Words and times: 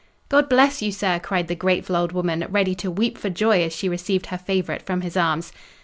"God 0.29 0.49
bless 0.49 0.81
you, 0.81 0.91
sir!" 0.91 1.19
cried 1.19 1.47
the 1.47 1.53
grateful 1.53 1.95
old 1.95 2.11
woman, 2.11 2.43
ready 2.49 2.73
to 2.73 2.89
weep 2.89 3.19
for 3.19 3.29
joy 3.29 3.61
as 3.63 3.75
she 3.75 3.87
received 3.87 4.25
her 4.25 4.37
favourite 4.39 4.81
from 4.81 5.01
his 5.01 5.15
arms. 5.15 5.51